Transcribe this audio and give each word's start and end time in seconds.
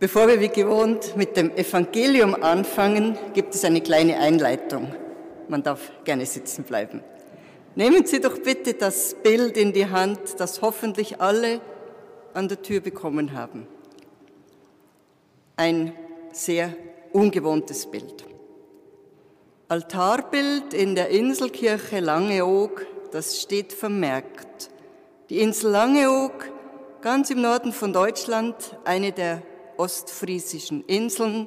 Bevor 0.00 0.28
wir 0.28 0.40
wie 0.40 0.48
gewohnt 0.48 1.16
mit 1.16 1.36
dem 1.36 1.50
Evangelium 1.56 2.40
anfangen, 2.40 3.18
gibt 3.34 3.56
es 3.56 3.64
eine 3.64 3.80
kleine 3.80 4.18
Einleitung. 4.18 4.94
Man 5.48 5.64
darf 5.64 5.90
gerne 6.04 6.24
sitzen 6.24 6.62
bleiben. 6.62 7.02
Nehmen 7.74 8.06
Sie 8.06 8.20
doch 8.20 8.38
bitte 8.38 8.74
das 8.74 9.16
Bild 9.24 9.56
in 9.56 9.72
die 9.72 9.90
Hand, 9.90 10.20
das 10.38 10.62
hoffentlich 10.62 11.20
alle 11.20 11.60
an 12.32 12.46
der 12.46 12.62
Tür 12.62 12.80
bekommen 12.80 13.32
haben. 13.32 13.66
Ein 15.56 15.92
sehr 16.32 16.76
ungewohntes 17.12 17.86
Bild. 17.86 18.24
Altarbild 19.66 20.74
in 20.74 20.94
der 20.94 21.08
Inselkirche 21.08 21.98
Langeoog, 21.98 22.86
das 23.10 23.40
steht 23.40 23.72
vermerkt. 23.72 24.70
Die 25.28 25.40
Insel 25.40 25.72
Langeoog, 25.72 26.52
ganz 27.00 27.30
im 27.30 27.42
Norden 27.42 27.72
von 27.72 27.92
Deutschland, 27.92 28.54
eine 28.84 29.10
der 29.10 29.42
ostfriesischen 29.78 30.84
Inseln, 30.86 31.46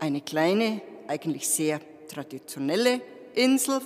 eine 0.00 0.20
kleine, 0.20 0.80
eigentlich 1.06 1.48
sehr 1.48 1.80
traditionelle 2.08 3.00
Insel 3.34 3.80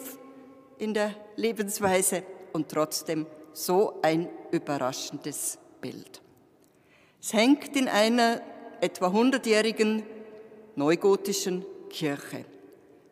in 0.78 0.95
der 0.95 1.14
Lebensweise 1.36 2.22
und 2.52 2.68
trotzdem 2.68 3.27
so 3.52 3.98
ein 4.02 4.28
überraschendes 4.50 5.58
Bild. 5.80 6.22
Es 7.20 7.32
hängt 7.32 7.77
in 7.77 7.88
einer 7.88 8.41
etwa 8.80 9.12
hundertjährigen 9.12 10.02
neugotischen 10.74 11.64
Kirche. 11.91 12.44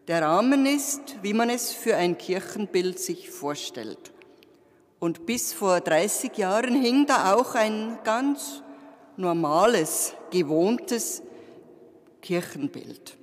Der 0.08 0.22
Rahmen 0.22 0.66
ist, 0.66 1.22
wie 1.22 1.34
man 1.34 1.50
es 1.50 1.72
für 1.72 1.96
ein 1.96 2.18
Kirchenbild 2.18 2.98
sich 2.98 3.30
vorstellt. 3.30 4.12
Und 4.98 5.26
bis 5.26 5.52
vor 5.52 5.80
30 5.80 6.36
Jahren 6.36 6.74
hing 6.74 7.06
da 7.06 7.34
auch 7.34 7.54
ein 7.54 7.98
ganz 8.02 8.62
normales, 9.16 10.14
gewohntes 10.30 11.22
Kirchenbild. 12.22 13.16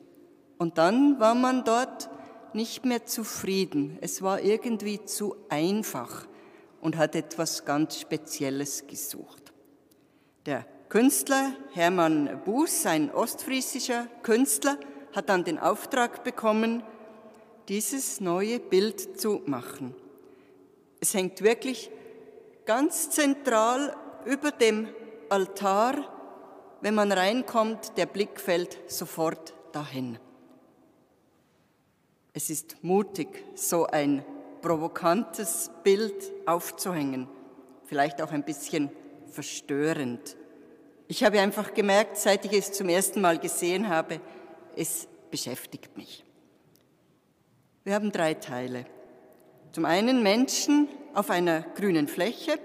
Und 0.58 0.78
dann 0.78 1.20
war 1.20 1.36
man 1.36 1.64
dort 1.64 2.10
nicht 2.54 2.86
mehr 2.86 3.06
zufrieden. 3.06 3.98
Es 4.02 4.22
war 4.22 4.42
irgendwie 4.42 5.04
zu 5.06 5.36
einfach 5.50 6.28
und 6.82 6.98
hat 6.98 7.16
etwas 7.16 7.66
ganz 7.66 8.00
Spezielles 8.00 8.88
gesucht. 8.88 9.54
Der 10.46 10.66
Künstler 10.90 11.52
Hermann 11.74 12.42
Buß, 12.46 12.86
ein 12.86 13.12
ostfriesischer 13.12 14.08
Künstler, 14.24 14.78
hat 15.14 15.30
dann 15.30 15.44
den 15.44 15.60
Auftrag 15.60 16.24
bekommen, 16.24 16.84
dieses 17.68 18.22
neue 18.22 18.60
Bild 18.60 19.20
zu 19.20 19.42
machen. 19.46 19.94
Es 21.00 21.14
hängt 21.14 21.42
wirklich 21.42 21.92
ganz 22.66 23.10
zentral 23.10 23.96
über 24.26 24.52
dem 24.52 24.88
Altar, 25.30 26.14
wenn 26.81 26.95
man 26.95 27.11
reinkommt, 27.11 27.97
der 27.97 28.06
Blick 28.06 28.39
fällt 28.39 28.78
sofort 28.89 29.53
dahin. 29.72 30.20
Es 32.33 32.50
ist 32.50 32.83
mutig, 32.83 33.44
so 33.55 33.88
ein 33.88 34.23
provokantes 34.61 35.72
Bild 35.83 36.31
aufzuhängen, 36.45 37.28
vielleicht 37.86 38.22
auch 38.22 38.31
ein 38.31 38.44
bisschen 38.44 38.92
verstörend. 39.31 40.38
Ich 41.08 41.23
habe 41.23 41.39
einfach 41.39 41.73
gemerkt, 41.73 42.17
seit 42.17 42.45
ich 42.45 42.53
es 42.53 42.72
zum 42.73 42.89
ersten 42.89 43.22
Mal 43.22 43.39
gesehen 43.39 43.89
habe, 43.89 44.20
es 44.75 45.08
beschäftigt 45.31 45.98
mich. 45.98 46.23
Wir 47.83 47.95
haben 47.95 48.11
drei 48.11 48.33
Teile. 48.33 48.86
Zum 49.71 49.86
einen 49.86 50.21
Menschen 50.21 50.89
auf 51.14 51.30
einer 51.30 51.61
grünen 51.61 52.08
Fläche, 52.08 52.60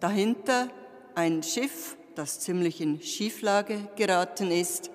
dahinter 0.00 0.68
ein 1.16 1.42
Schiff, 1.42 1.96
das 2.14 2.40
ziemlich 2.40 2.80
in 2.80 3.00
Schieflage 3.00 3.88
geraten 3.96 4.50
ist, 4.50 4.90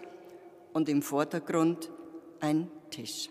und 0.71 0.87
im 0.87 1.01
Vordergrund 1.01 1.91
ein 2.39 2.69
Tisch. 2.91 3.29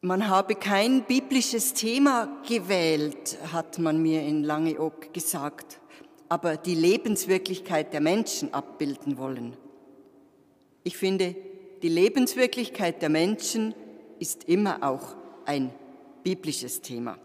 Man 0.00 0.28
habe 0.28 0.54
kein 0.54 1.02
biblisches 1.02 1.74
Thema 1.74 2.40
gewählt, 2.48 3.36
hat 3.52 3.78
man 3.78 4.00
mir 4.00 4.22
in 4.22 4.44
Langeoog 4.44 5.12
gesagt, 5.12 5.80
aber 6.28 6.56
die 6.56 6.76
Lebenswirklichkeit 6.76 7.92
der 7.92 8.00
Menschen 8.00 8.54
abbilden 8.54 9.18
wollen. 9.18 9.56
Ich 10.84 10.96
finde, 10.96 11.34
die 11.82 11.88
Lebenswirklichkeit 11.88 13.02
der 13.02 13.08
Menschen 13.08 13.74
ist 14.20 14.44
immer 14.44 14.82
auch 14.82 15.16
ein 15.44 15.72
biblisches 16.22 16.80
Thema. 16.80 17.18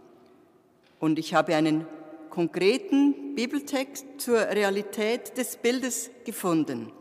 Und 0.99 1.19
ich 1.19 1.35
habe 1.35 1.55
einen 1.55 1.85
konkreten 2.33 3.35
Bibeltext 3.35 4.05
zur 4.17 4.39
Realität 4.39 5.37
des 5.37 5.55
Bildes 5.55 6.09
gefunden. 6.25 6.91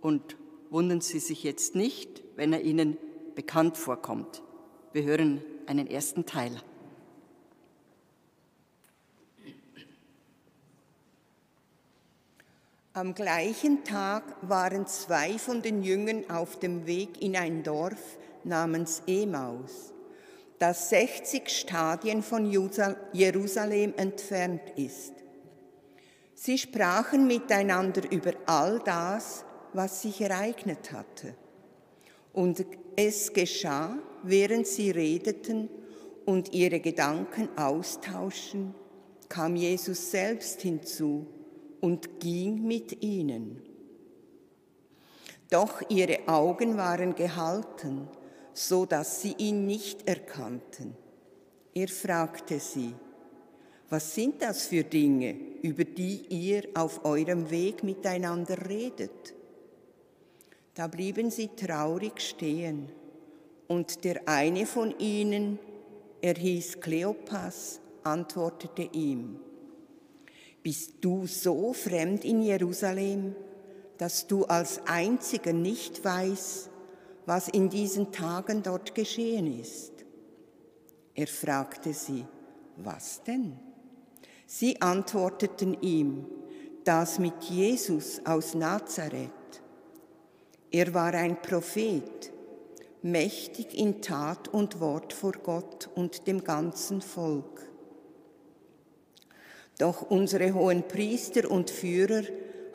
Und 0.00 0.36
wundern 0.70 1.00
Sie 1.00 1.18
sich 1.18 1.42
jetzt 1.42 1.74
nicht, 1.74 2.22
wenn 2.36 2.52
er 2.52 2.60
Ihnen 2.60 2.96
bekannt 3.34 3.76
vorkommt. 3.76 4.40
Wir 4.92 5.02
hören 5.02 5.42
einen 5.66 5.88
ersten 5.88 6.26
Teil. 6.26 6.52
Am 12.92 13.14
gleichen 13.14 13.82
Tag 13.82 14.22
waren 14.42 14.86
zwei 14.86 15.38
von 15.38 15.60
den 15.60 15.82
Jüngern 15.82 16.30
auf 16.30 16.56
dem 16.56 16.86
Weg 16.86 17.20
in 17.20 17.34
ein 17.36 17.64
Dorf 17.64 18.16
namens 18.44 19.02
Emaus, 19.08 19.92
das 20.60 20.90
60 20.90 21.48
Stadien 21.48 22.22
von 22.22 22.44
Jerusalem 23.12 23.94
entfernt 23.96 24.60
ist. 24.76 25.14
Sie 26.34 26.58
sprachen 26.58 27.26
miteinander 27.26 28.02
über 28.12 28.32
all 28.44 28.78
das, 28.84 29.46
was 29.72 30.02
sich 30.02 30.20
ereignet 30.20 30.92
hatte. 30.92 31.34
Und 32.34 32.66
es 32.94 33.32
geschah, 33.32 33.96
während 34.22 34.66
sie 34.66 34.90
redeten 34.90 35.70
und 36.26 36.52
ihre 36.52 36.80
Gedanken 36.80 37.48
austauschen, 37.56 38.74
kam 39.30 39.56
Jesus 39.56 40.10
selbst 40.10 40.60
hinzu 40.60 41.26
und 41.80 42.20
ging 42.20 42.66
mit 42.66 43.02
ihnen. 43.02 43.62
Doch 45.48 45.80
ihre 45.88 46.28
Augen 46.28 46.76
waren 46.76 47.14
gehalten, 47.14 48.08
so 48.52 48.86
dass 48.86 49.22
sie 49.22 49.34
ihn 49.38 49.66
nicht 49.66 50.08
erkannten. 50.08 50.96
Er 51.74 51.88
fragte 51.88 52.58
sie, 52.58 52.94
was 53.88 54.14
sind 54.14 54.40
das 54.40 54.66
für 54.66 54.84
Dinge, 54.84 55.34
über 55.62 55.84
die 55.84 56.24
ihr 56.28 56.68
auf 56.74 57.04
eurem 57.04 57.50
Weg 57.50 57.82
miteinander 57.82 58.68
redet? 58.68 59.34
Da 60.74 60.86
blieben 60.86 61.30
sie 61.30 61.48
traurig 61.48 62.20
stehen, 62.20 62.88
und 63.66 64.04
der 64.04 64.28
eine 64.28 64.66
von 64.66 64.96
ihnen, 64.98 65.58
er 66.20 66.34
hieß 66.34 66.80
Kleopas, 66.80 67.80
antwortete 68.04 68.82
ihm, 68.92 69.40
Bist 70.62 70.94
du 71.00 71.26
so 71.26 71.72
fremd 71.72 72.24
in 72.24 72.42
Jerusalem, 72.42 73.34
dass 73.98 74.26
du 74.26 74.44
als 74.44 74.80
einziger 74.86 75.52
nicht 75.52 76.04
weißt, 76.04 76.69
was 77.26 77.48
in 77.48 77.68
diesen 77.68 78.12
Tagen 78.12 78.62
dort 78.62 78.94
geschehen 78.94 79.60
ist? 79.60 79.92
Er 81.14 81.26
fragte 81.26 81.92
sie, 81.92 82.24
was 82.76 83.22
denn? 83.22 83.58
Sie 84.46 84.80
antworteten 84.80 85.76
ihm, 85.80 86.26
das 86.84 87.18
mit 87.18 87.44
Jesus 87.44 88.20
aus 88.24 88.54
Nazareth. 88.54 89.30
Er 90.70 90.94
war 90.94 91.14
ein 91.14 91.40
Prophet, 91.42 92.32
mächtig 93.02 93.74
in 93.78 94.00
Tat 94.02 94.48
und 94.48 94.80
Wort 94.80 95.12
vor 95.12 95.32
Gott 95.32 95.88
und 95.94 96.26
dem 96.26 96.42
ganzen 96.42 97.00
Volk. 97.00 97.68
Doch 99.78 100.02
unsere 100.02 100.52
hohen 100.52 100.86
Priester 100.86 101.50
und 101.50 101.70
Führer 101.70 102.22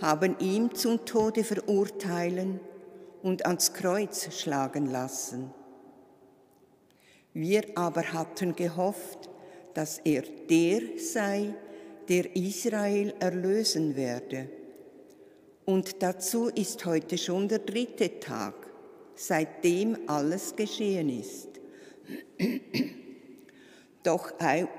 haben 0.01 0.37
ihn 0.39 0.73
zum 0.73 1.05
Tode 1.05 1.43
verurteilen 1.43 2.59
und 3.25 3.43
ans 3.47 3.73
Kreuz 3.73 4.31
schlagen 4.39 4.85
lassen. 4.85 5.51
Wir 7.33 7.63
aber 7.73 8.13
hatten 8.13 8.55
gehofft, 8.55 9.31
dass 9.73 9.97
er 9.97 10.21
der 10.21 10.81
sei, 10.99 11.55
der 12.07 12.35
Israel 12.35 13.15
erlösen 13.19 13.95
werde. 13.95 14.47
Und 15.65 16.03
dazu 16.03 16.49
ist 16.49 16.85
heute 16.85 17.17
schon 17.17 17.47
der 17.47 17.59
dritte 17.59 18.19
Tag, 18.19 18.53
seitdem 19.15 19.97
alles 20.05 20.55
geschehen 20.55 21.09
ist. 21.09 21.49
Doch 24.03 24.33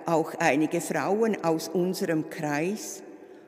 auch 0.06 0.34
einige 0.38 0.80
Frauen 0.80 1.42
aus 1.42 1.68
unserem 1.68 2.30
Kreis 2.30 3.02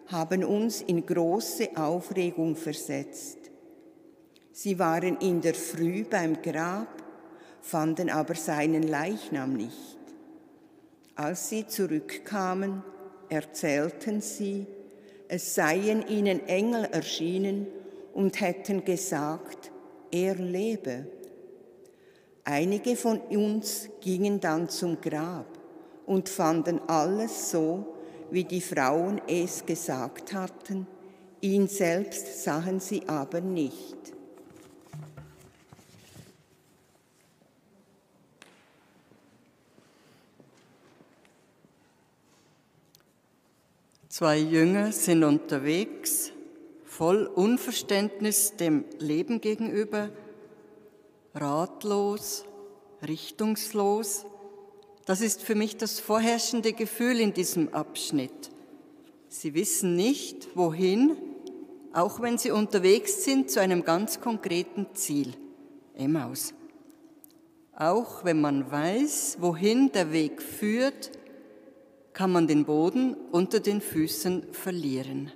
haben 0.08 0.42
uns 0.42 0.82
in 0.82 1.06
große 1.06 1.76
Aufregung 1.76 2.56
versetzt. 2.56 3.47
Sie 4.60 4.76
waren 4.81 5.19
in 5.19 5.40
der 5.40 5.55
Früh 5.55 6.02
beim 6.02 6.43
Grab, 6.43 6.88
fanden 7.60 8.10
aber 8.10 8.34
seinen 8.34 8.82
Leichnam 8.82 9.52
nicht. 9.52 9.99
Als 11.14 11.49
sie 11.49 11.69
zurückkamen, 11.69 12.82
erzählten 13.28 14.20
sie, 14.20 14.66
es 15.28 15.55
seien 15.55 16.08
ihnen 16.08 16.49
Engel 16.49 16.87
erschienen 16.87 17.69
und 18.14 18.40
hätten 18.40 18.84
gesagt, 18.84 19.70
er 20.10 20.34
lebe. 20.34 21.06
Einige 22.43 22.96
von 22.96 23.20
uns 23.20 23.88
gingen 24.00 24.40
dann 24.40 24.69
zum 24.69 25.00
Grab 25.00 25.56
und 26.05 26.28
fanden 26.28 26.81
alles 26.88 27.52
so, 27.52 27.94
wie 28.32 28.43
die 28.43 28.60
Frauen 28.60 29.20
es 29.28 29.64
gesagt 29.64 30.34
hatten, 30.34 30.88
ihn 31.40 31.69
selbst 31.69 32.43
sahen 32.43 32.81
sie 32.81 33.08
aber 33.08 33.40
nicht. 33.40 34.18
Zwei 44.19 44.38
Jünger 44.38 44.91
sind 44.91 45.23
unterwegs, 45.23 46.32
voll 46.82 47.26
Unverständnis 47.26 48.56
dem 48.56 48.85
Leben 48.99 49.41
gegenüber, 49.41 50.11
ratlos, 51.37 52.44
richtungslos. 53.06 54.26
Das 55.06 55.20
ist 55.20 55.43
für 55.43 55.55
mich 55.55 55.76
das 55.76 56.00
vorherrschende 56.00 56.73
Gefühl 56.73 57.20
in 57.20 57.32
diesem 57.32 57.73
Abschnitt. 57.73 58.50
Sie 59.29 59.55
wissen 59.55 59.94
nicht, 59.94 60.49
wohin, 60.56 61.17
auch 61.93 62.20
wenn 62.20 62.38
sie 62.38 62.50
unterwegs 62.50 63.23
sind 63.23 63.53
zu 63.53 63.61
einem 63.61 63.85
ganz 63.85 64.20
konkreten 64.20 64.88
Ziel, 64.94 65.32
Emmaus. 65.94 66.55
Auch 67.73 68.25
wenn 68.25 68.41
man 68.41 68.69
weiß, 68.69 69.37
wohin 69.38 69.93
der 69.93 70.11
Weg 70.11 70.43
führt, 70.43 71.12
kann 72.19 72.32
man 72.32 72.49
den 72.49 72.65
Boden 72.65 73.15
unter 73.31 73.61
den 73.61 73.81
Füßen 73.81 74.53
verlieren. 74.53 75.31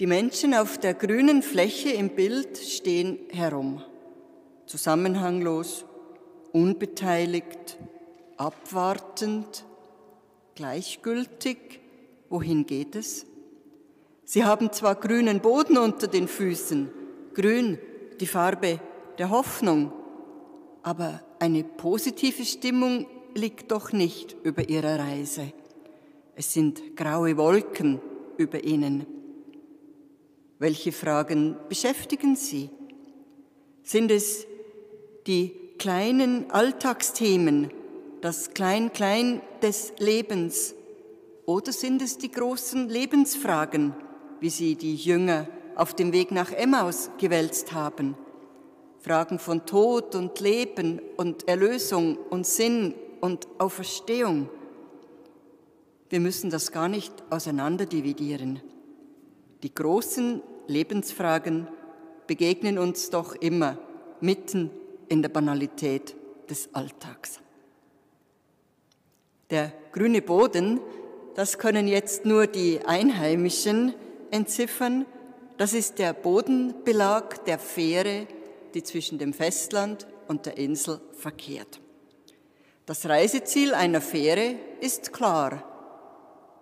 Die 0.00 0.08
Menschen 0.08 0.54
auf 0.54 0.76
der 0.76 0.94
grünen 0.94 1.44
Fläche 1.44 1.90
im 1.90 2.08
Bild 2.16 2.58
stehen 2.58 3.20
herum, 3.28 3.80
zusammenhanglos, 4.66 5.84
unbeteiligt, 6.50 7.78
abwartend, 8.38 9.64
gleichgültig. 10.56 11.78
Wohin 12.28 12.66
geht 12.66 12.96
es? 12.96 13.26
Sie 14.24 14.44
haben 14.44 14.72
zwar 14.72 14.96
grünen 14.96 15.38
Boden 15.38 15.78
unter 15.78 16.08
den 16.08 16.26
Füßen, 16.26 16.90
grün 17.34 17.78
die 18.18 18.26
Farbe 18.26 18.80
der 19.16 19.30
Hoffnung, 19.30 19.92
aber 20.82 21.22
eine 21.38 21.62
positive 21.62 22.44
Stimmung 22.44 23.06
liegt 23.34 23.70
doch 23.70 23.92
nicht 23.92 24.36
über 24.42 24.68
ihrer 24.68 24.98
Reise. 24.98 25.52
Es 26.34 26.52
sind 26.52 26.96
graue 26.96 27.36
Wolken 27.36 28.00
über 28.36 28.64
ihnen. 28.64 29.06
Welche 30.58 30.92
Fragen 30.92 31.56
beschäftigen 31.68 32.36
Sie? 32.36 32.70
Sind 33.82 34.10
es 34.10 34.46
die 35.26 35.52
kleinen 35.78 36.50
Alltagsthemen, 36.50 37.70
das 38.20 38.50
Klein-Klein 38.50 39.40
des 39.62 39.94
Lebens, 39.98 40.74
oder 41.46 41.72
sind 41.72 42.00
es 42.02 42.18
die 42.18 42.30
großen 42.30 42.88
Lebensfragen, 42.88 43.94
wie 44.38 44.50
sie 44.50 44.76
die 44.76 44.94
Jünger 44.94 45.48
auf 45.74 45.94
dem 45.94 46.12
Weg 46.12 46.30
nach 46.30 46.52
Emmaus 46.52 47.10
gewälzt 47.18 47.72
haben? 47.72 48.16
Fragen 49.00 49.38
von 49.38 49.66
Tod 49.66 50.14
und 50.14 50.38
Leben 50.40 51.00
und 51.16 51.48
Erlösung 51.48 52.18
und 52.28 52.46
Sinn 52.46 52.94
und 53.20 53.46
Auferstehung. 53.58 54.48
Wir 56.08 56.20
müssen 56.20 56.50
das 56.50 56.72
gar 56.72 56.88
nicht 56.88 57.12
auseinanderdividieren. 57.30 58.60
Die 59.62 59.74
großen 59.74 60.42
Lebensfragen 60.66 61.68
begegnen 62.26 62.78
uns 62.78 63.10
doch 63.10 63.34
immer 63.34 63.78
mitten 64.20 64.70
in 65.08 65.22
der 65.22 65.28
Banalität 65.28 66.16
des 66.48 66.74
Alltags. 66.74 67.40
Der 69.50 69.72
grüne 69.92 70.22
Boden, 70.22 70.80
das 71.34 71.58
können 71.58 71.88
jetzt 71.88 72.24
nur 72.24 72.46
die 72.46 72.80
Einheimischen 72.84 73.94
entziffern. 74.30 75.06
Das 75.58 75.72
ist 75.72 75.98
der 75.98 76.12
Bodenbelag 76.12 77.44
der 77.44 77.58
Fähre, 77.58 78.26
die 78.74 78.82
zwischen 78.82 79.18
dem 79.18 79.32
Festland 79.32 80.06
und 80.28 80.46
der 80.46 80.56
Insel 80.56 81.00
verkehrt. 81.12 81.79
Das 82.90 83.08
Reiseziel 83.08 83.72
einer 83.72 84.00
Fähre 84.00 84.56
ist 84.80 85.12
klar. 85.12 85.62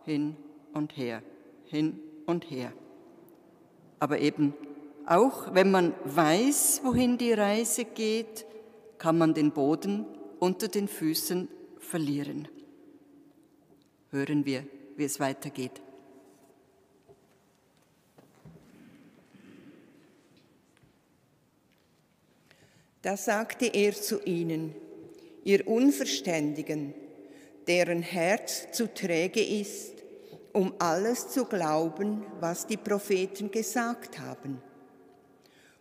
Hin 0.05 0.37
und 0.75 0.95
her, 0.95 1.23
hin 1.65 2.01
und 2.27 2.51
her. 2.51 2.71
Aber 3.99 4.19
eben 4.19 4.53
auch 5.07 5.55
wenn 5.55 5.71
man 5.71 5.95
weiß, 6.05 6.83
wohin 6.85 7.17
die 7.17 7.33
Reise 7.33 7.87
geht, 7.87 8.45
kann 8.99 9.17
man 9.17 9.33
den 9.33 9.53
Boden 9.53 10.05
unter 10.39 10.69
den 10.69 10.87
Füßen 10.87 11.49
verlieren. 11.79 12.47
Hören 14.11 14.45
wir, 14.45 14.67
wie 14.99 15.05
es 15.05 15.21
weitergeht. 15.21 15.81
Da 23.01 23.17
sagte 23.17 23.65
er 23.65 23.95
zu 23.95 24.23
ihnen, 24.25 24.75
ihr 25.49 25.67
Unverständigen, 25.67 26.93
deren 27.67 28.03
Herz 28.03 28.71
zu 28.71 28.93
träge 28.93 29.43
ist, 29.43 29.95
um 30.53 30.75
alles 30.79 31.31
zu 31.31 31.47
glauben, 31.47 32.23
was 32.39 32.67
die 32.67 32.77
Propheten 32.77 33.51
gesagt 33.51 34.19
haben. 34.19 34.61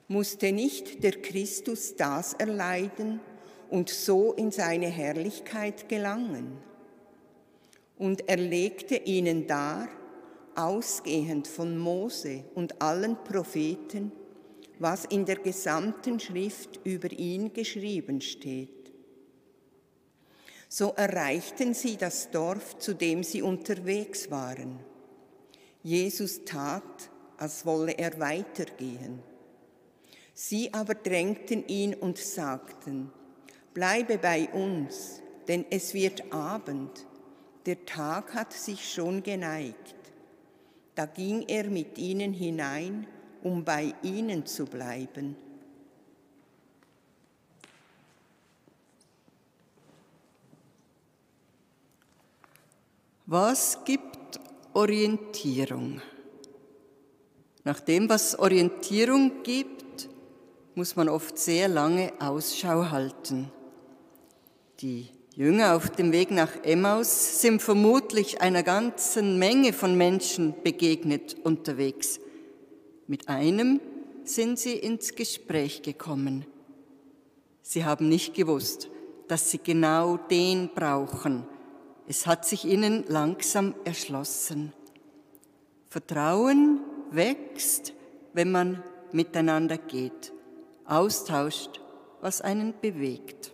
Musste 0.07 0.53
nicht 0.53 1.03
der 1.03 1.21
Christus 1.21 1.97
das 1.97 2.31
erleiden 2.33 3.19
und 3.69 3.89
so 3.89 4.31
in 4.31 4.51
seine 4.51 4.87
Herrlichkeit 4.87 5.89
gelangen? 5.89 6.59
Und 7.97 8.29
er 8.29 8.37
legte 8.37 8.95
ihnen 8.95 9.47
dar, 9.47 9.89
ausgehend 10.55 11.45
von 11.45 11.77
Mose 11.77 12.45
und 12.55 12.81
allen 12.81 13.17
Propheten, 13.25 14.13
was 14.79 15.03
in 15.03 15.25
der 15.25 15.39
gesamten 15.39 16.21
Schrift 16.21 16.79
über 16.85 17.11
ihn 17.11 17.51
geschrieben 17.51 18.21
steht. 18.21 18.76
So 20.69 20.93
erreichten 20.95 21.73
sie 21.73 21.97
das 21.97 22.29
Dorf, 22.31 22.77
zu 22.77 22.93
dem 22.93 23.23
sie 23.23 23.41
unterwegs 23.41 24.29
waren. 24.29 24.79
Jesus 25.81 26.43
tat, 26.43 27.09
als 27.37 27.65
wolle 27.65 27.93
er 27.93 28.19
weitergehen. 28.19 29.23
Sie 30.33 30.73
aber 30.73 30.95
drängten 30.95 31.65
ihn 31.67 31.93
und 31.93 32.17
sagten, 32.17 33.11
bleibe 33.73 34.17
bei 34.17 34.49
uns, 34.49 35.21
denn 35.47 35.65
es 35.69 35.93
wird 35.93 36.33
Abend, 36.33 37.07
der 37.65 37.85
Tag 37.85 38.33
hat 38.33 38.53
sich 38.53 38.91
schon 38.91 39.23
geneigt. 39.23 39.95
Da 40.95 41.05
ging 41.05 41.43
er 41.47 41.65
mit 41.65 41.97
ihnen 41.97 42.33
hinein, 42.33 43.07
um 43.43 43.63
bei 43.63 43.93
ihnen 44.03 44.45
zu 44.45 44.65
bleiben. 44.65 45.35
Was 53.29 53.83
gibt 53.83 54.39
Orientierung? 54.71 55.99
Nach 57.65 57.81
dem, 57.81 58.07
was 58.07 58.39
Orientierung 58.39 59.43
gibt, 59.43 60.07
muss 60.75 60.95
man 60.95 61.09
oft 61.09 61.37
sehr 61.37 61.67
lange 61.67 62.13
Ausschau 62.19 62.89
halten. 62.89 63.51
Die 64.79 65.09
Jünger 65.35 65.75
auf 65.75 65.89
dem 65.89 66.13
Weg 66.13 66.31
nach 66.31 66.63
Emmaus 66.63 67.41
sind 67.41 67.61
vermutlich 67.61 68.39
einer 68.39 68.63
ganzen 68.63 69.37
Menge 69.37 69.73
von 69.73 69.97
Menschen 69.97 70.55
begegnet 70.63 71.35
unterwegs. 71.43 72.21
Mit 73.07 73.27
einem 73.27 73.81
sind 74.23 74.57
sie 74.57 74.77
ins 74.77 75.15
Gespräch 75.15 75.81
gekommen. 75.81 76.45
Sie 77.61 77.83
haben 77.83 78.07
nicht 78.07 78.35
gewusst, 78.35 78.89
dass 79.27 79.51
sie 79.51 79.59
genau 79.59 80.15
den 80.15 80.69
brauchen, 80.73 81.45
es 82.07 82.25
hat 82.25 82.45
sich 82.45 82.65
ihnen 82.65 83.03
langsam 83.07 83.75
erschlossen. 83.83 84.71
Vertrauen 85.89 86.79
wächst, 87.11 87.93
wenn 88.33 88.51
man 88.51 88.83
miteinander 89.11 89.77
geht, 89.77 90.33
austauscht, 90.85 91.81
was 92.21 92.41
einen 92.41 92.73
bewegt. 92.79 93.51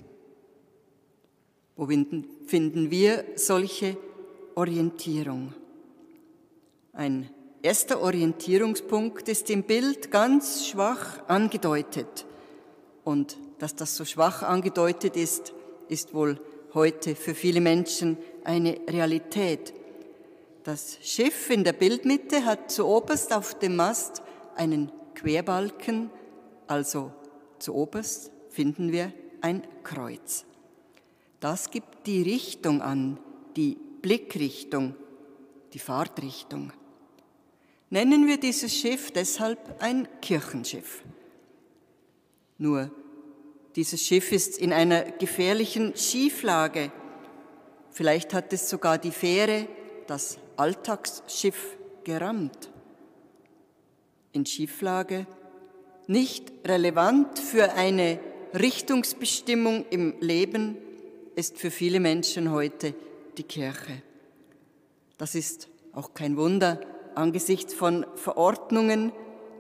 Wo 1.76 1.88
finden 1.88 2.92
wir 2.92 3.26
solche 3.36 3.98
Orientierung? 4.56 5.54
Ein 6.94 7.30
erster 7.64 8.02
Orientierungspunkt 8.02 9.28
ist 9.30 9.50
im 9.50 9.64
Bild 9.64 10.12
ganz 10.12 10.68
schwach 10.68 11.28
angedeutet. 11.28 12.28
Und 13.04 13.38
dass 13.58 13.76
das 13.76 13.96
so 13.96 14.06
schwach 14.06 14.44
angedeutet 14.44 15.18
ist, 15.18 15.54
ist 15.88 16.14
wohl 16.14 16.40
heute 16.74 17.16
für 17.16 17.36
viele 17.36 17.62
Menschen 17.62 18.18
eine 18.44 18.80
Realität. 18.88 19.74
Das 20.64 20.98
Schiff 21.02 21.50
in 21.50 21.64
der 21.64 21.74
Bildmitte 21.74 22.46
hat 22.46 22.72
zuoberst 22.72 23.34
auf 23.34 23.60
dem 23.60 23.76
Mast 23.76 24.22
einen 24.56 24.92
Querbalken, 25.16 26.10
also 26.68 27.12
zuoberst 27.60 28.32
finden 28.50 28.92
wir 28.92 29.12
ein 29.42 29.64
Kreuz. 29.84 30.46
Das 31.40 31.70
gibt 31.70 32.08
die 32.08 32.22
Richtung 32.22 32.82
an, 32.82 33.20
die 33.56 33.78
Blickrichtung, 34.02 34.96
die 35.74 35.80
Fahrtrichtung. 35.80 36.72
Nennen 37.90 38.26
wir 38.28 38.38
dieses 38.40 38.74
Schiff 38.74 39.12
deshalb 39.12 39.82
ein 39.82 40.08
Kirchenschiff. 40.22 41.04
Nur 42.58 42.90
dieses 43.76 44.02
Schiff 44.02 44.32
ist 44.32 44.58
in 44.58 44.72
einer 44.72 45.04
gefährlichen 45.04 45.96
Schieflage. 45.96 46.92
Vielleicht 47.92 48.34
hat 48.34 48.54
es 48.54 48.70
sogar 48.70 48.98
die 48.98 49.12
Fähre, 49.12 49.68
das 50.08 50.38
Alltagsschiff, 50.58 51.78
gerammt. 52.04 52.70
In 54.34 54.46
Schieflage, 54.46 55.26
nicht 56.08 56.52
relevant 56.66 57.40
für 57.40 57.74
eine 57.74 58.20
Richtungsbestimmung 58.54 59.86
im 59.90 60.16
Leben, 60.20 60.78
ist 61.36 61.58
für 61.58 61.72
viele 61.72 62.00
Menschen 62.00 62.52
heute 62.52 62.94
die 63.38 63.44
Kirche. 63.44 64.02
Das 65.18 65.34
ist 65.34 65.70
auch 65.94 66.14
kein 66.14 66.38
Wunder 66.38 66.80
angesichts 67.16 67.74
von 67.74 68.06
Verordnungen, 68.16 69.12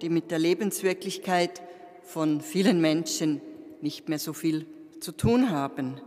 die 0.01 0.10
mit 0.10 0.32
der 0.32 0.39
Lebenswirklichkeit 0.39 1.62
von 2.03 2.41
vielen 2.41 2.82
Menschen 2.82 3.41
nicht 3.84 4.08
mehr 4.08 4.18
so 4.18 4.32
viel 4.32 4.66
zu 5.02 5.12
tun 5.12 5.52
haben. 5.52 6.00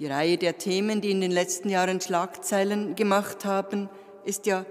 Die 0.00 0.06
Reihe 0.06 0.36
der 0.36 0.58
Themen, 0.58 1.00
die 1.00 1.12
in 1.12 1.20
den 1.20 1.30
letzten 1.30 1.70
Jahren 1.70 2.00
Schlagzeilen 2.00 2.96
gemacht 2.96 3.44
haben, 3.44 3.88
ist 4.24 4.46
ja 4.46 4.66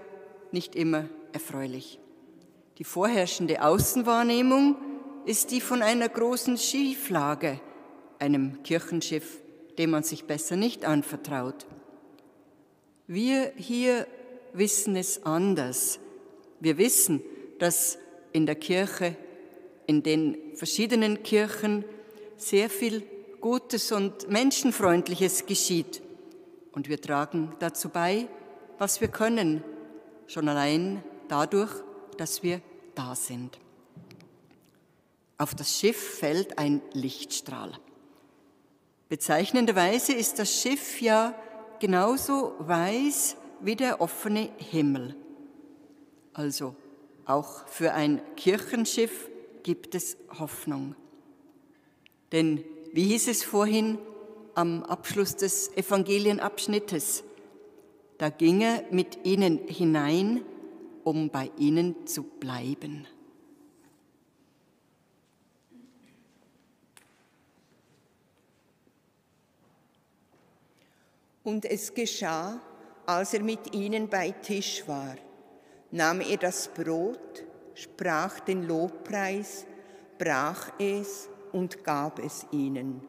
nicht 0.52 0.76
immer 0.76 1.06
erfreulich. 1.32 2.00
Die 2.78 2.84
vorherrschende 2.84 3.64
Außenwahrnehmung 3.64 4.76
ist 5.26 5.52
die 5.52 5.62
von 5.62 5.82
einer 5.82 6.10
großen 6.10 6.58
Schieflage, 6.58 7.60
einem 8.20 8.62
Kirchenschiff, 8.64 9.42
dem 9.78 9.92
man 9.92 10.04
sich 10.04 10.26
besser 10.26 10.58
nicht 10.58 10.86
anvertraut. 10.86 11.66
Wir 13.08 13.54
hier 13.56 14.08
wissen 14.54 14.98
es 14.98 15.24
anders. 15.24 16.00
Wir 16.60 16.78
wissen, 16.78 17.22
dass 17.60 17.98
in 18.34 18.46
der 18.46 18.56
Kirche, 18.56 19.16
in 19.88 20.04
den 20.04 20.38
verschiedenen 20.54 21.24
Kirchen 21.24 21.84
sehr 22.36 22.70
viel 22.70 23.04
Gutes 23.42 23.92
und 23.92 24.30
Menschenfreundliches 24.30 25.46
geschieht. 25.46 26.02
Und 26.74 26.90
wir 26.90 27.02
tragen 27.02 27.56
dazu 27.60 27.90
bei, 27.90 28.28
was 28.78 29.02
wir 29.02 29.08
können, 29.08 29.64
schon 30.28 30.48
allein 30.50 31.04
dadurch, 31.28 31.72
dass 32.18 32.44
wir 32.44 32.62
da 32.94 33.16
sind. 33.16 33.58
Auf 35.38 35.56
das 35.56 35.80
Schiff 35.80 36.18
fällt 36.20 36.58
ein 36.60 36.82
Lichtstrahl. 36.94 37.72
Bezeichnenderweise 39.08 40.14
ist 40.14 40.40
das 40.40 40.62
Schiff 40.62 41.02
ja 41.02 41.34
genauso 41.80 42.56
weiß 42.60 43.38
wie 43.62 43.76
der 43.76 44.02
offene 44.02 44.50
Himmel. 44.58 45.16
Also 46.34 46.76
auch 47.26 47.68
für 47.68 47.94
ein 47.94 48.22
Kirchenschiff 48.36 49.30
gibt 49.68 49.96
es 49.96 50.16
Hoffnung. 50.40 50.96
Denn 52.32 52.64
wie 52.94 53.04
hieß 53.04 53.28
es 53.28 53.44
vorhin 53.44 53.98
am 54.56 54.82
Abschluss 54.84 55.36
des 55.36 55.76
Evangelienabschnittes? 55.76 57.26
Da 58.18 58.30
ging 58.30 58.62
er 58.62 58.86
mit 58.92 59.26
ihnen 59.26 59.68
hinein, 59.68 60.46
um 61.04 61.30
bei 61.30 61.52
ihnen 61.58 62.08
zu 62.08 62.24
bleiben. 62.24 63.08
Und 71.44 71.66
es 71.66 71.94
geschah, 71.94 72.62
als 73.06 73.34
er 73.34 73.44
mit 73.44 73.76
ihnen 73.76 74.08
bei 74.08 74.32
Tisch 74.32 74.88
war, 74.88 75.18
nahm 75.92 76.22
er 76.22 76.38
das 76.38 76.70
Brot, 76.70 77.47
sprach 77.78 78.40
den 78.40 78.64
Lobpreis, 78.64 79.68
brach 80.18 80.72
es 80.80 81.30
und 81.52 81.84
gab 81.84 82.18
es 82.20 82.46
ihnen. 82.52 83.02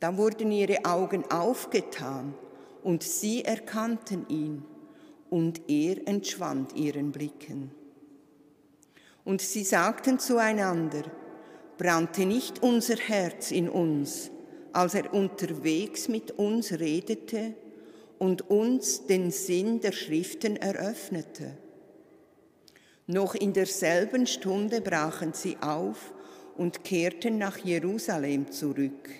Da 0.00 0.16
wurden 0.16 0.50
ihre 0.50 0.84
Augen 0.84 1.24
aufgetan 1.30 2.34
und 2.82 3.02
sie 3.02 3.44
erkannten 3.44 4.28
ihn 4.28 4.64
und 5.30 5.62
er 5.68 6.06
entschwand 6.08 6.74
ihren 6.74 7.12
Blicken. 7.12 7.70
Und 9.24 9.40
sie 9.40 9.64
sagten 9.64 10.18
zueinander, 10.18 11.02
brannte 11.78 12.26
nicht 12.26 12.62
unser 12.62 12.96
Herz 12.96 13.50
in 13.50 13.68
uns, 13.68 14.30
als 14.72 14.94
er 14.94 15.12
unterwegs 15.14 16.08
mit 16.08 16.32
uns 16.32 16.72
redete 16.72 17.54
und 18.18 18.50
uns 18.50 19.06
den 19.06 19.30
Sinn 19.30 19.80
der 19.80 19.92
Schriften 19.92 20.56
eröffnete. 20.56 21.56
Noch 23.06 23.34
in 23.34 23.52
derselben 23.52 24.26
Stunde 24.26 24.80
brachen 24.80 25.32
sie 25.32 25.56
auf 25.60 26.12
und 26.56 26.82
kehrten 26.82 27.38
nach 27.38 27.58
Jerusalem 27.58 28.50
zurück. 28.50 29.10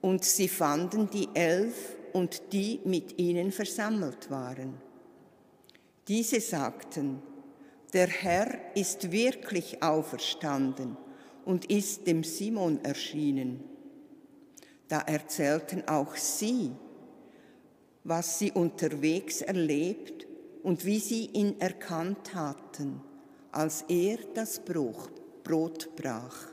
Und 0.00 0.24
sie 0.24 0.48
fanden 0.48 1.08
die 1.10 1.28
Elf 1.34 1.96
und 2.12 2.52
die 2.52 2.80
mit 2.84 3.18
ihnen 3.18 3.52
versammelt 3.52 4.30
waren. 4.30 4.74
Diese 6.08 6.40
sagten, 6.40 7.22
der 7.92 8.08
Herr 8.08 8.58
ist 8.74 9.12
wirklich 9.12 9.82
auferstanden 9.82 10.96
und 11.44 11.70
ist 11.70 12.06
dem 12.06 12.24
Simon 12.24 12.84
erschienen. 12.84 13.62
Da 14.88 15.00
erzählten 15.00 15.86
auch 15.86 16.16
sie, 16.16 16.72
was 18.04 18.38
sie 18.38 18.52
unterwegs 18.52 19.42
erlebt 19.42 20.26
und 20.66 20.84
wie 20.84 20.98
sie 20.98 21.26
ihn 21.26 21.60
erkannt 21.60 22.34
hatten, 22.34 23.00
als 23.52 23.82
er 23.82 24.18
das 24.34 24.60
Brot 24.64 25.94
brach. 25.94 26.48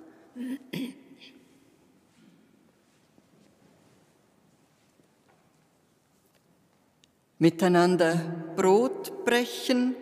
Miteinander 7.39 8.53
Brot 8.55 9.25
brechen 9.25 9.95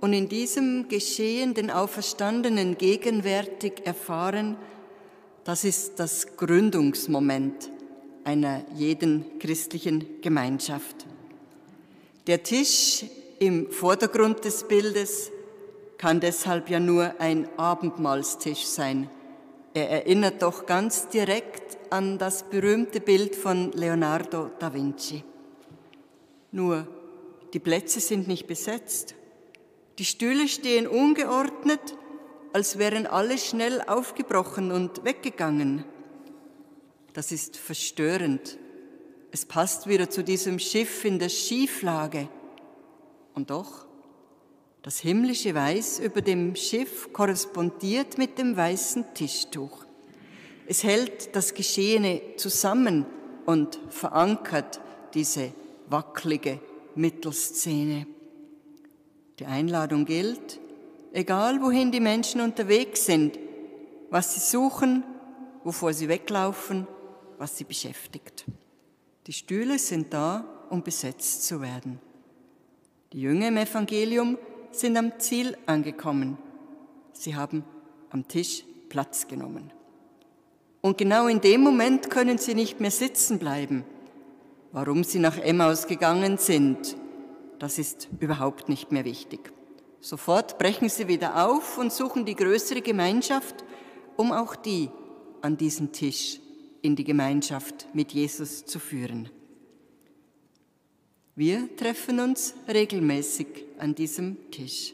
und 0.00 0.14
in 0.14 0.30
diesem 0.30 0.88
Geschehen 0.88 1.52
den 1.52 1.70
Auferstandenen 1.70 2.78
gegenwärtig 2.78 3.82
erfahren, 3.84 4.56
das 5.44 5.64
ist 5.64 6.00
das 6.00 6.34
Gründungsmoment 6.38 7.70
einer 8.24 8.64
jeden 8.74 9.38
christlichen 9.38 10.22
Gemeinschaft. 10.22 11.04
Der 12.26 12.42
Tisch 12.42 13.04
im 13.40 13.72
Vordergrund 13.72 14.44
des 14.44 14.64
Bildes 14.68 15.32
kann 15.98 16.20
deshalb 16.20 16.68
ja 16.70 16.78
nur 16.78 17.14
ein 17.18 17.48
Abendmahlstisch 17.58 18.66
sein. 18.66 19.10
Er 19.74 19.90
erinnert 19.90 20.42
doch 20.42 20.66
ganz 20.66 21.08
direkt 21.08 21.78
an 21.90 22.18
das 22.18 22.42
berühmte 22.44 23.00
Bild 23.00 23.34
von 23.34 23.72
Leonardo 23.72 24.50
da 24.58 24.72
Vinci. 24.72 25.24
Nur, 26.52 26.86
die 27.52 27.58
Plätze 27.58 27.98
sind 28.00 28.28
nicht 28.28 28.46
besetzt. 28.46 29.14
Die 29.98 30.04
Stühle 30.04 30.46
stehen 30.46 30.86
ungeordnet 30.86 31.80
als 32.52 32.78
wären 32.78 33.06
alle 33.06 33.38
schnell 33.38 33.80
aufgebrochen 33.80 34.72
und 34.72 35.04
weggegangen. 35.04 35.84
Das 37.12 37.32
ist 37.32 37.56
verstörend. 37.56 38.58
Es 39.30 39.46
passt 39.46 39.86
wieder 39.86 40.10
zu 40.10 40.24
diesem 40.24 40.58
Schiff 40.58 41.04
in 41.04 41.18
der 41.18 41.28
Schieflage. 41.28 42.28
Und 43.40 43.48
doch, 43.48 43.86
das 44.82 44.98
himmlische 44.98 45.54
Weiß 45.54 45.98
über 45.98 46.20
dem 46.20 46.54
Schiff 46.56 47.10
korrespondiert 47.14 48.18
mit 48.18 48.36
dem 48.36 48.54
weißen 48.54 49.14
Tischtuch. 49.14 49.86
Es 50.66 50.84
hält 50.84 51.34
das 51.34 51.54
Geschehene 51.54 52.20
zusammen 52.36 53.06
und 53.46 53.80
verankert 53.88 54.82
diese 55.14 55.54
wackelige 55.88 56.60
Mittelszene. 56.96 58.06
Die 59.38 59.46
Einladung 59.46 60.04
gilt, 60.04 60.60
egal 61.14 61.62
wohin 61.62 61.92
die 61.92 62.00
Menschen 62.00 62.42
unterwegs 62.42 63.06
sind, 63.06 63.38
was 64.10 64.34
sie 64.34 64.40
suchen, 64.40 65.02
wovor 65.64 65.94
sie 65.94 66.08
weglaufen, 66.08 66.86
was 67.38 67.56
sie 67.56 67.64
beschäftigt. 67.64 68.44
Die 69.26 69.32
Stühle 69.32 69.78
sind 69.78 70.12
da, 70.12 70.44
um 70.68 70.82
besetzt 70.82 71.46
zu 71.46 71.62
werden. 71.62 72.00
Die 73.12 73.22
Jünger 73.22 73.48
im 73.48 73.56
Evangelium 73.56 74.38
sind 74.70 74.96
am 74.96 75.18
Ziel 75.18 75.56
angekommen. 75.66 76.38
Sie 77.12 77.34
haben 77.34 77.64
am 78.10 78.28
Tisch 78.28 78.64
Platz 78.88 79.26
genommen. 79.26 79.72
Und 80.80 80.96
genau 80.96 81.26
in 81.26 81.40
dem 81.40 81.60
Moment 81.60 82.08
können 82.08 82.38
sie 82.38 82.54
nicht 82.54 82.78
mehr 82.80 82.92
sitzen 82.92 83.40
bleiben. 83.40 83.84
Warum 84.70 85.02
sie 85.02 85.18
nach 85.18 85.38
Emmaus 85.38 85.88
gegangen 85.88 86.38
sind, 86.38 86.96
das 87.58 87.78
ist 87.78 88.08
überhaupt 88.20 88.68
nicht 88.68 88.92
mehr 88.92 89.04
wichtig. 89.04 89.52
Sofort 90.00 90.58
brechen 90.58 90.88
sie 90.88 91.08
wieder 91.08 91.44
auf 91.46 91.78
und 91.78 91.92
suchen 91.92 92.24
die 92.24 92.36
größere 92.36 92.80
Gemeinschaft, 92.80 93.64
um 94.16 94.30
auch 94.30 94.54
die 94.54 94.88
an 95.42 95.56
diesen 95.56 95.90
Tisch 95.90 96.40
in 96.80 96.94
die 96.94 97.04
Gemeinschaft 97.04 97.88
mit 97.92 98.12
Jesus 98.12 98.64
zu 98.64 98.78
führen. 98.78 99.28
Wir 101.40 101.74
treffen 101.74 102.20
uns 102.20 102.52
regelmäßig 102.68 103.46
an 103.78 103.94
diesem 103.94 104.50
Tisch. 104.50 104.92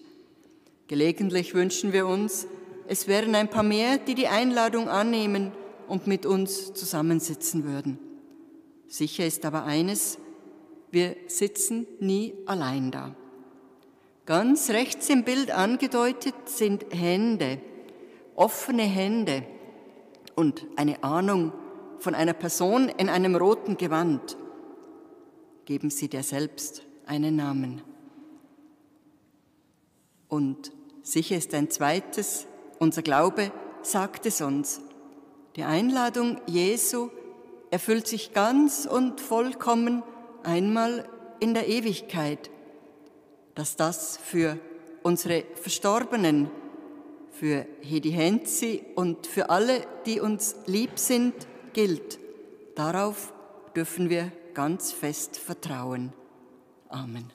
Gelegentlich 0.86 1.54
wünschen 1.54 1.92
wir 1.92 2.06
uns, 2.06 2.46
es 2.86 3.08
wären 3.08 3.34
ein 3.34 3.50
paar 3.50 3.64
mehr, 3.64 3.98
die 3.98 4.14
die 4.14 4.28
Einladung 4.28 4.88
annehmen 4.88 5.50
und 5.88 6.06
mit 6.06 6.24
uns 6.24 6.72
zusammensitzen 6.72 7.64
würden. 7.64 7.98
Sicher 8.86 9.26
ist 9.26 9.44
aber 9.44 9.64
eines, 9.64 10.18
wir 10.92 11.16
sitzen 11.26 11.84
nie 11.98 12.32
allein 12.46 12.92
da. 12.92 13.16
Ganz 14.24 14.70
rechts 14.70 15.10
im 15.10 15.24
Bild 15.24 15.50
angedeutet 15.50 16.36
sind 16.44 16.86
Hände, 16.90 17.58
offene 18.36 18.84
Hände 18.84 19.42
und 20.36 20.64
eine 20.76 21.02
Ahnung 21.02 21.50
von 21.98 22.14
einer 22.14 22.34
Person 22.34 22.88
in 22.88 23.08
einem 23.08 23.34
roten 23.34 23.76
Gewand. 23.76 24.36
Geben 25.66 25.90
Sie 25.90 26.06
dir 26.08 26.22
selbst 26.22 26.82
einen 27.06 27.34
Namen. 27.34 27.82
Und 30.28 30.70
sicher 31.02 31.36
ist 31.36 31.52
ein 31.54 31.70
zweites, 31.70 32.46
unser 32.78 33.02
Glaube 33.02 33.50
sagt 33.82 34.26
es 34.26 34.40
uns. 34.40 34.80
Die 35.56 35.64
Einladung 35.64 36.40
Jesu 36.46 37.10
erfüllt 37.72 38.06
sich 38.06 38.32
ganz 38.32 38.86
und 38.86 39.20
vollkommen 39.20 40.04
einmal 40.44 41.08
in 41.40 41.52
der 41.52 41.66
Ewigkeit. 41.66 42.48
Dass 43.56 43.74
das 43.74 44.18
für 44.18 44.60
unsere 45.02 45.42
Verstorbenen, 45.60 46.48
für 47.32 47.66
Hedi 47.80 48.12
Henzi 48.12 48.84
und 48.94 49.26
für 49.26 49.50
alle, 49.50 49.84
die 50.06 50.20
uns 50.20 50.54
lieb 50.66 50.96
sind, 50.96 51.34
gilt. 51.72 52.20
Darauf 52.76 53.32
dürfen 53.74 54.10
wir 54.10 54.30
ganz 54.56 54.90
fest 54.90 55.36
vertrauen. 55.36 56.14
Amen. 56.88 57.30